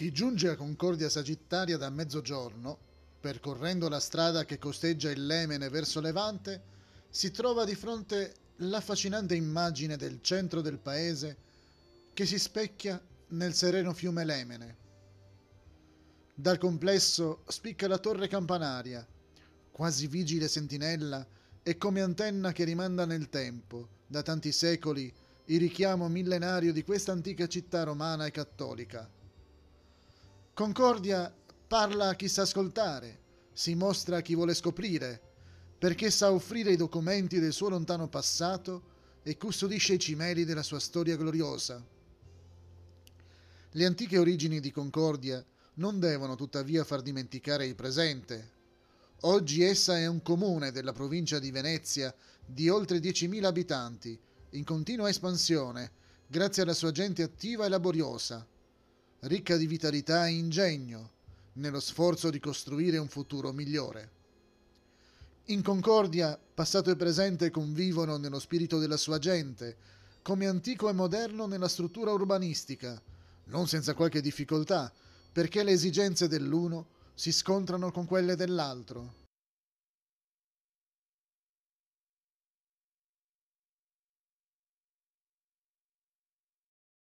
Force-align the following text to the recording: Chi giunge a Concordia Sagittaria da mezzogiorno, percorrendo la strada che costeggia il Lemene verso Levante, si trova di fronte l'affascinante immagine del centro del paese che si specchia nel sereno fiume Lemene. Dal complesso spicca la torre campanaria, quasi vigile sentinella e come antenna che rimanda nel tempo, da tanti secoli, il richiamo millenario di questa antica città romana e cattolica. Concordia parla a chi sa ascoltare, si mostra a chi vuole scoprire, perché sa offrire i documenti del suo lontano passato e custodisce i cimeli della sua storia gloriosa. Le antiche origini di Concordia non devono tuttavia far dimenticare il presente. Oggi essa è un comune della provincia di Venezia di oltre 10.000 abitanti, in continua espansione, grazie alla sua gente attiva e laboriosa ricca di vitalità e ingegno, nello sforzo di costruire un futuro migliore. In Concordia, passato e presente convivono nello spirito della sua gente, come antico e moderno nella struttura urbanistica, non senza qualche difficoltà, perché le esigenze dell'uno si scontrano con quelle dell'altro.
Chi 0.00 0.12
giunge 0.12 0.48
a 0.48 0.56
Concordia 0.56 1.10
Sagittaria 1.10 1.76
da 1.76 1.90
mezzogiorno, 1.90 2.78
percorrendo 3.20 3.86
la 3.90 4.00
strada 4.00 4.46
che 4.46 4.58
costeggia 4.58 5.10
il 5.10 5.26
Lemene 5.26 5.68
verso 5.68 6.00
Levante, 6.00 6.62
si 7.10 7.30
trova 7.30 7.66
di 7.66 7.74
fronte 7.74 8.34
l'affascinante 8.56 9.34
immagine 9.34 9.98
del 9.98 10.22
centro 10.22 10.62
del 10.62 10.78
paese 10.78 11.36
che 12.14 12.24
si 12.24 12.38
specchia 12.38 12.98
nel 13.28 13.52
sereno 13.52 13.92
fiume 13.92 14.24
Lemene. 14.24 14.76
Dal 16.34 16.56
complesso 16.56 17.42
spicca 17.46 17.86
la 17.86 17.98
torre 17.98 18.26
campanaria, 18.26 19.06
quasi 19.70 20.06
vigile 20.06 20.48
sentinella 20.48 21.26
e 21.62 21.76
come 21.76 22.00
antenna 22.00 22.52
che 22.52 22.64
rimanda 22.64 23.04
nel 23.04 23.28
tempo, 23.28 23.86
da 24.06 24.22
tanti 24.22 24.50
secoli, 24.50 25.12
il 25.44 25.60
richiamo 25.60 26.08
millenario 26.08 26.72
di 26.72 26.84
questa 26.84 27.12
antica 27.12 27.46
città 27.46 27.82
romana 27.82 28.24
e 28.24 28.30
cattolica. 28.30 29.18
Concordia 30.60 31.34
parla 31.66 32.08
a 32.08 32.14
chi 32.14 32.28
sa 32.28 32.42
ascoltare, 32.42 33.18
si 33.50 33.74
mostra 33.74 34.18
a 34.18 34.20
chi 34.20 34.34
vuole 34.34 34.52
scoprire, 34.52 35.18
perché 35.78 36.10
sa 36.10 36.32
offrire 36.32 36.70
i 36.70 36.76
documenti 36.76 37.40
del 37.40 37.54
suo 37.54 37.70
lontano 37.70 38.08
passato 38.08 38.82
e 39.22 39.38
custodisce 39.38 39.94
i 39.94 39.98
cimeli 39.98 40.44
della 40.44 40.62
sua 40.62 40.78
storia 40.78 41.16
gloriosa. 41.16 41.82
Le 43.70 43.86
antiche 43.86 44.18
origini 44.18 44.60
di 44.60 44.70
Concordia 44.70 45.42
non 45.76 45.98
devono 45.98 46.34
tuttavia 46.34 46.84
far 46.84 47.00
dimenticare 47.00 47.64
il 47.64 47.74
presente. 47.74 48.50
Oggi 49.20 49.62
essa 49.62 49.96
è 49.96 50.06
un 50.06 50.20
comune 50.20 50.72
della 50.72 50.92
provincia 50.92 51.38
di 51.38 51.50
Venezia 51.50 52.14
di 52.44 52.68
oltre 52.68 52.98
10.000 52.98 53.44
abitanti, 53.44 54.20
in 54.50 54.64
continua 54.64 55.08
espansione, 55.08 55.90
grazie 56.26 56.64
alla 56.64 56.74
sua 56.74 56.92
gente 56.92 57.22
attiva 57.22 57.64
e 57.64 57.70
laboriosa 57.70 58.46
ricca 59.20 59.56
di 59.56 59.66
vitalità 59.66 60.26
e 60.26 60.32
ingegno, 60.32 61.10
nello 61.54 61.80
sforzo 61.80 62.30
di 62.30 62.38
costruire 62.38 62.96
un 62.96 63.08
futuro 63.08 63.52
migliore. 63.52 64.18
In 65.46 65.62
Concordia, 65.62 66.38
passato 66.54 66.90
e 66.90 66.96
presente 66.96 67.50
convivono 67.50 68.16
nello 68.16 68.38
spirito 68.38 68.78
della 68.78 68.96
sua 68.96 69.18
gente, 69.18 69.76
come 70.22 70.46
antico 70.46 70.88
e 70.88 70.92
moderno 70.92 71.46
nella 71.46 71.68
struttura 71.68 72.12
urbanistica, 72.12 73.00
non 73.46 73.66
senza 73.66 73.94
qualche 73.94 74.20
difficoltà, 74.20 74.92
perché 75.32 75.62
le 75.62 75.72
esigenze 75.72 76.28
dell'uno 76.28 76.86
si 77.14 77.32
scontrano 77.32 77.90
con 77.90 78.06
quelle 78.06 78.36
dell'altro. 78.36 79.14